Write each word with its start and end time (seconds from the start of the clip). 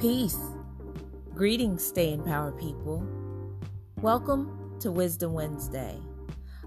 Peace. 0.00 0.38
Greetings, 1.34 1.84
Stay 1.84 2.14
in 2.14 2.22
Power 2.22 2.52
people. 2.52 3.06
Welcome 4.00 4.78
to 4.80 4.90
Wisdom 4.90 5.34
Wednesday. 5.34 5.98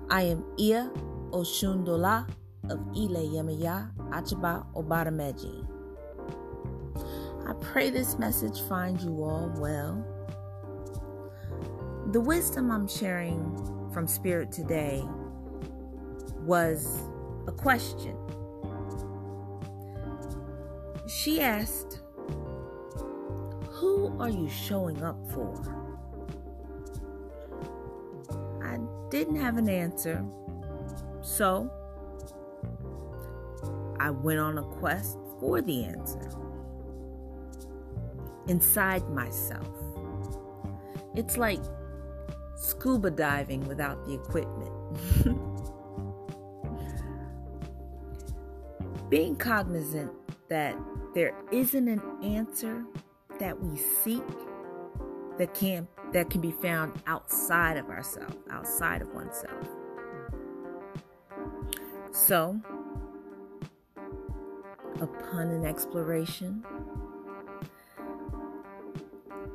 I 0.07 0.21
am 0.21 0.45
Ia 0.59 0.91
Oshundola 1.31 2.29
of 2.69 2.79
Ile 2.95 3.25
Yemaya 3.33 3.89
Achaba 4.11 4.67
Obadameji. 4.75 5.67
I 7.49 7.53
pray 7.53 7.89
this 7.89 8.19
message 8.19 8.61
finds 8.69 9.03
you 9.03 9.23
all 9.23 9.51
well. 9.57 10.05
The 12.11 12.21
wisdom 12.21 12.69
I'm 12.69 12.87
sharing 12.87 13.89
from 13.91 14.05
Spirit 14.05 14.51
today 14.51 15.03
was 16.41 17.01
a 17.47 17.51
question. 17.51 18.15
She 21.07 21.41
asked, 21.41 22.02
Are 24.19 24.29
you 24.29 24.49
showing 24.49 25.01
up 25.03 25.17
for? 25.31 25.53
I 28.63 28.77
didn't 29.09 29.37
have 29.37 29.57
an 29.57 29.69
answer, 29.69 30.23
so 31.21 31.71
I 33.99 34.09
went 34.09 34.39
on 34.39 34.57
a 34.57 34.63
quest 34.63 35.17
for 35.39 35.61
the 35.61 35.85
answer 35.85 36.29
inside 38.47 39.07
myself. 39.09 39.67
It's 41.15 41.37
like 41.37 41.59
scuba 42.55 43.11
diving 43.11 43.67
without 43.67 44.03
the 44.05 44.13
equipment. 44.13 44.71
Being 49.09 49.35
cognizant 49.35 50.11
that 50.49 50.75
there 51.13 51.35
isn't 51.51 51.87
an 51.87 52.01
answer 52.23 52.83
that 53.39 53.59
we 53.61 53.77
seek 53.77 54.23
that 55.37 55.53
can 55.53 55.87
that 56.11 56.29
can 56.29 56.41
be 56.41 56.51
found 56.51 57.01
outside 57.07 57.77
of 57.77 57.89
ourselves, 57.89 58.35
outside 58.51 59.01
of 59.01 59.13
oneself. 59.13 59.67
So, 62.11 62.59
upon 65.01 65.49
an 65.49 65.65
exploration, 65.65 66.63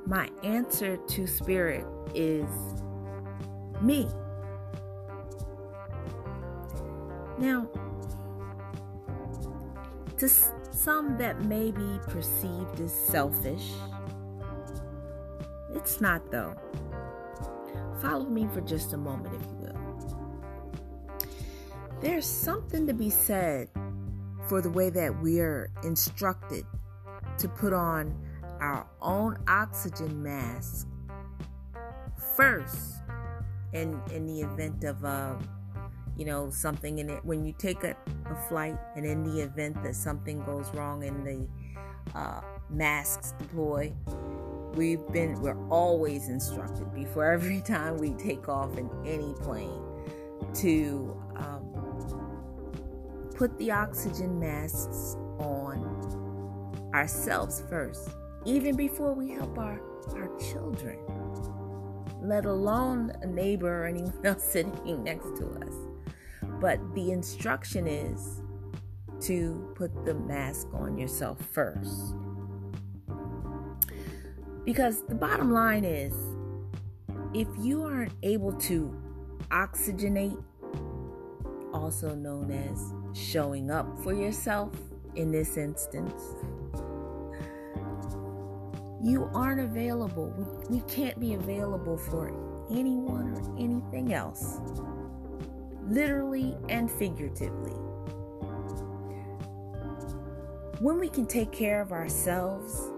my 0.07 0.29
answer 0.42 0.97
to 0.97 1.27
spirit 1.27 1.87
is 2.15 2.48
me. 3.81 4.09
Now, 7.39 7.69
to 10.19 10.29
some 10.79 11.19
that 11.19 11.43
may 11.43 11.71
be 11.71 11.98
perceived 12.07 12.81
as 12.81 12.95
selfish, 12.95 13.73
it's 15.75 16.01
not 16.01 16.31
though. 16.31 16.55
Follow 18.01 18.27
me 18.27 18.47
for 18.55 18.61
just 18.61 18.93
a 18.93 18.97
moment, 18.97 19.35
if 19.35 19.43
you 19.43 19.57
will. 19.59 19.75
There's 22.01 22.27
something 22.27 22.87
to 22.87 22.95
be 22.95 23.11
said 23.11 23.69
for 24.48 24.62
the 24.62 24.70
way 24.70 24.89
that 24.91 25.20
we 25.20 25.41
are 25.41 25.70
instructed 25.83 26.65
to 27.39 27.48
put 27.48 27.73
on 27.73 28.17
our 28.61 28.87
own 29.03 29.37
oxygen 29.48 30.23
mask 30.23 30.87
first 32.37 32.95
in 33.73 34.01
in 34.13 34.27
the 34.27 34.41
event 34.41 34.85
of 34.85 35.05
uh, 35.05 35.35
you 36.19 36.24
know 36.24 36.50
something 36.50 36.98
in 36.98 37.08
it 37.08 37.24
when 37.24 37.44
you 37.44 37.55
take 37.58 37.84
a, 37.84 37.97
a 38.30 38.48
flight 38.48 38.77
and 38.97 39.06
in 39.06 39.22
the 39.22 39.41
event 39.41 39.83
that 39.83 39.94
something 39.94 40.42
goes 40.44 40.69
wrong 40.74 41.05
and 41.05 41.27
the 41.27 41.48
uh, 42.19 42.41
masks 42.69 43.33
deploy 43.38 43.92
we've 44.74 45.07
been 45.12 45.40
we're 45.40 45.68
always 45.68 46.28
instructed 46.28 46.92
before 46.92 47.24
every 47.33 47.61
time 47.61 47.96
we 47.96 48.11
take 48.14 48.48
off 48.48 48.77
in 48.77 48.90
any 49.07 49.33
plane 49.40 49.83
to 50.55 51.17
um, 51.36 51.62
put 53.36 53.57
the 53.58 53.70
oxygen 53.70 54.39
masks 54.39 55.17
on 55.39 56.90
ourselves 56.95 57.62
first 57.70 58.11
even 58.48 58.77
before 58.77 59.12
we 59.12 59.30
help 59.30 59.58
our, 59.58 59.80
our 60.17 60.30
children, 60.39 60.98
let 62.23 62.46
alone 62.46 63.12
a 63.23 63.27
neighbor 63.27 63.83
or 63.83 63.86
anyone 63.86 64.14
else 64.24 64.42
sitting 64.42 65.05
next 65.05 65.36
to 65.36 65.46
us. 65.61 65.74
But 66.61 66.95
the 66.95 67.13
instruction 67.13 67.86
is 67.86 68.42
to 69.20 69.73
put 69.74 70.05
the 70.05 70.14
mask 70.14 70.69
on 70.73 70.98
yourself 70.98 71.39
first. 71.52 72.14
Because 74.64 75.02
the 75.07 75.14
bottom 75.14 75.52
line 75.52 75.85
is 75.85 76.14
if 77.35 77.48
you 77.61 77.85
aren't 77.85 78.13
able 78.23 78.52
to 78.52 78.95
oxygenate, 79.51 80.42
also 81.73 82.14
known 82.14 82.51
as 82.51 82.92
showing 83.19 83.70
up 83.70 83.98
for 84.02 84.13
yourself 84.13 84.73
in 85.14 85.30
this 85.30 85.57
instance, 85.57 86.23
you 89.02 89.30
aren't 89.35 89.61
available. 89.61 90.33
We, 90.36 90.79
we 90.79 90.83
can't 90.89 91.19
be 91.20 91.35
available 91.35 91.96
for 91.96 92.29
anyone 92.70 93.35
or 93.35 93.58
anything 93.58 94.13
else, 94.13 94.61
literally 95.89 96.57
and 96.69 96.91
figuratively. 96.91 97.73
When 100.81 101.01
we 101.01 101.09
can 101.09 101.27
take 101.27 101.51
care 101.51 101.81
of 101.81 101.93
ourselves, 101.93 102.91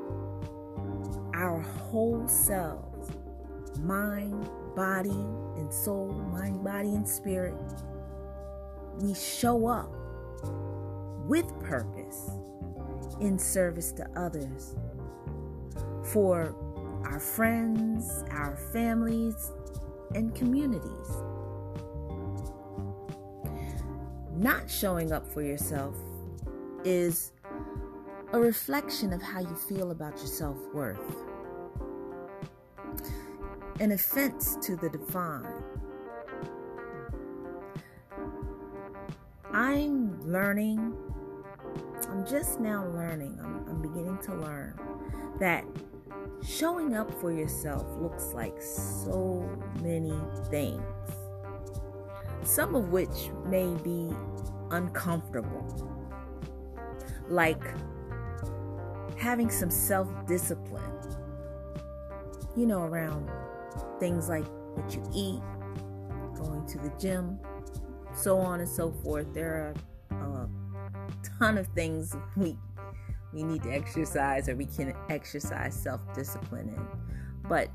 our 1.35 1.61
whole 1.61 2.29
selves, 2.29 3.11
mind, 3.81 4.49
body, 4.77 5.09
and 5.09 5.73
soul, 5.73 6.13
mind, 6.33 6.63
body, 6.63 6.95
and 6.95 7.09
spirit, 7.09 7.55
we 8.99 9.15
show 9.15 9.67
up 9.67 9.91
with 11.27 11.47
purpose 11.61 12.31
in 13.21 13.39
service 13.39 13.93
to 13.93 14.07
others 14.17 14.75
for 16.03 16.55
our 17.05 17.21
friends, 17.21 18.25
our 18.31 18.57
families, 18.73 19.53
and 20.15 20.35
communities. 20.35 21.09
Not 24.41 24.71
showing 24.71 25.13
up 25.13 25.31
for 25.31 25.43
yourself 25.43 25.95
is 26.83 27.33
a 28.33 28.41
reflection 28.41 29.13
of 29.13 29.21
how 29.21 29.41
you 29.41 29.55
feel 29.55 29.91
about 29.91 30.17
your 30.17 30.29
self 30.29 30.57
worth, 30.73 31.15
an 33.81 33.93
offense 33.93 34.57
to 34.63 34.77
the 34.77 34.89
divine. 34.89 35.63
I'm 39.53 40.19
learning, 40.23 40.95
I'm 42.09 42.27
just 42.27 42.61
now 42.61 42.87
learning, 42.95 43.39
I'm, 43.45 43.69
I'm 43.69 43.83
beginning 43.83 44.21
to 44.23 44.35
learn 44.37 44.81
that 45.39 45.67
showing 46.43 46.97
up 46.97 47.13
for 47.21 47.31
yourself 47.31 47.85
looks 47.99 48.33
like 48.33 48.59
so 48.63 49.47
many 49.83 50.19
things, 50.49 50.81
some 52.45 52.75
of 52.75 52.91
which 52.91 53.31
may 53.47 53.75
be 53.83 54.11
uncomfortable, 54.71 55.67
like 57.29 57.63
having 59.19 59.51
some 59.51 59.71
self 59.71 60.09
discipline, 60.27 60.83
you 62.57 62.67
know, 62.67 62.83
around 62.83 63.31
things 63.99 64.29
like 64.29 64.45
what 64.75 64.95
you 64.95 65.03
eat, 65.15 65.43
going 66.37 66.67
to 66.67 66.79
the 66.79 66.93
gym, 66.99 67.39
so 68.15 68.39
on 68.39 68.61
and 68.61 68.69
so 68.69 68.91
forth. 68.91 69.33
There 69.35 69.75
are 70.11 70.17
a 70.17 70.49
ton 71.39 71.59
of 71.59 71.67
things 71.69 72.17
we 72.37 72.57
we 73.33 73.45
need 73.45 73.63
to 73.63 73.71
exercise 73.71 74.49
or 74.49 74.57
we 74.57 74.67
can 74.67 74.93
exercise 75.09 75.75
self 75.75 76.01
discipline 76.15 76.69
in. 76.69 76.87
But 77.49 77.69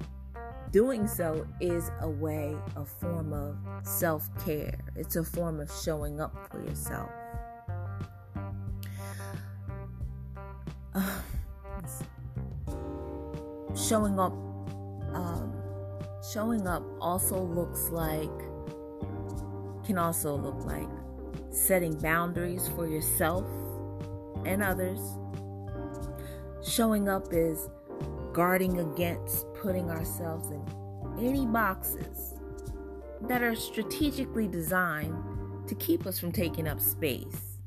doing 0.71 1.07
so 1.07 1.47
is 1.59 1.91
a 2.01 2.09
way, 2.09 2.55
a 2.75 2.85
form 2.85 3.33
of 3.33 3.57
self 3.85 4.29
care, 4.43 4.77
it's 4.95 5.15
a 5.15 5.23
form 5.23 5.59
of 5.59 5.71
showing 5.71 6.19
up 6.19 6.33
for 6.51 6.61
yourself. 6.63 7.09
Showing 13.75 14.17
up 14.19 14.31
um, 15.13 15.53
showing 16.33 16.65
up 16.65 16.83
also 17.01 17.41
looks 17.41 17.89
like 17.89 18.31
can 19.85 19.97
also 19.97 20.35
look 20.35 20.65
like 20.65 20.87
setting 21.51 21.93
boundaries 21.99 22.69
for 22.69 22.87
yourself 22.87 23.45
and 24.45 24.63
others 24.63 25.01
Showing 26.65 27.07
up 27.07 27.31
is 27.31 27.69
guarding 28.35 28.81
against 28.81 29.45
putting 29.53 29.89
ourselves 29.89 30.49
in 30.51 31.25
any 31.25 31.45
boxes 31.45 32.33
that 33.21 33.41
are 33.41 33.55
strategically 33.55 34.45
designed 34.45 35.15
to 35.69 35.73
keep 35.75 36.05
us 36.05 36.19
from 36.19 36.33
taking 36.33 36.67
up 36.67 36.81
space. 36.81 37.59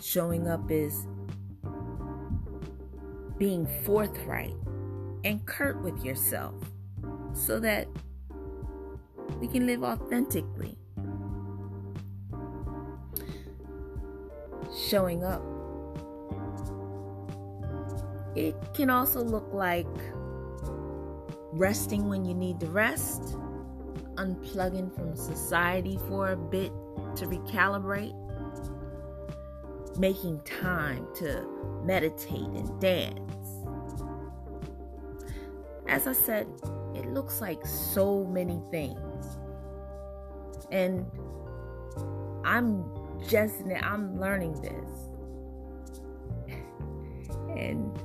Showing 0.00 0.46
up 0.46 0.70
is 0.70 1.08
being 3.36 3.66
forthright 3.82 4.54
and 5.24 5.44
curt 5.44 5.82
with 5.82 6.04
yourself 6.04 6.54
so 7.34 7.58
that 7.58 7.88
we 9.40 9.48
can 9.48 9.66
live 9.66 9.82
authentically. 9.82 10.78
Showing 14.88 15.24
up. 15.24 15.59
It 18.34 18.54
can 18.74 18.90
also 18.90 19.22
look 19.22 19.48
like 19.52 19.86
resting 21.52 22.08
when 22.08 22.24
you 22.24 22.34
need 22.34 22.60
to 22.60 22.66
rest, 22.66 23.36
unplugging 24.14 24.94
from 24.94 25.16
society 25.16 25.98
for 26.08 26.30
a 26.32 26.36
bit 26.36 26.72
to 27.16 27.26
recalibrate, 27.26 28.14
making 29.98 30.40
time 30.42 31.06
to 31.16 31.46
meditate 31.84 32.48
and 32.54 32.80
dance. 32.80 33.66
As 35.88 36.06
I 36.06 36.12
said, 36.12 36.46
it 36.94 37.06
looks 37.06 37.40
like 37.40 37.66
so 37.66 38.24
many 38.24 38.62
things. 38.70 39.26
And 40.70 41.04
I'm 42.44 42.84
just 43.26 43.56
I'm 43.82 44.20
learning 44.20 44.60
this. 44.62 46.56
And 47.56 47.98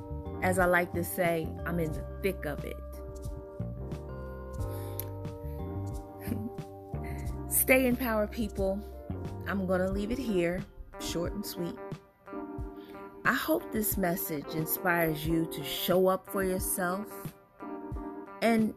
as 0.46 0.60
I 0.60 0.64
like 0.66 0.92
to 0.92 1.02
say, 1.02 1.48
I'm 1.66 1.80
in 1.80 1.90
the 1.92 2.04
thick 2.22 2.44
of 2.44 2.64
it. 2.64 2.76
Stay 7.52 7.86
in 7.86 7.96
power, 7.96 8.28
people. 8.28 8.78
I'm 9.48 9.66
going 9.66 9.80
to 9.80 9.90
leave 9.90 10.12
it 10.12 10.18
here, 10.18 10.64
short 11.00 11.32
and 11.32 11.44
sweet. 11.44 11.74
I 13.24 13.32
hope 13.34 13.72
this 13.72 13.96
message 13.96 14.46
inspires 14.54 15.26
you 15.26 15.46
to 15.46 15.64
show 15.64 16.06
up 16.06 16.30
for 16.30 16.44
yourself 16.44 17.08
and 18.40 18.72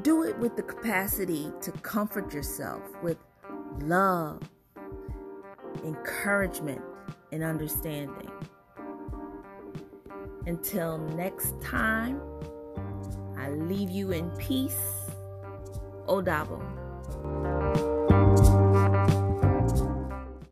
do 0.00 0.22
it 0.22 0.38
with 0.38 0.56
the 0.56 0.62
capacity 0.62 1.52
to 1.60 1.72
comfort 1.72 2.32
yourself 2.32 2.80
with 3.02 3.18
love, 3.80 4.40
encouragement, 5.84 6.80
and 7.32 7.42
understanding. 7.42 8.30
Until 10.46 10.98
next 10.98 11.60
time, 11.60 12.20
I 13.36 13.50
leave 13.50 13.90
you 13.90 14.12
in 14.12 14.30
peace. 14.32 14.78
Odabo. 16.06 16.62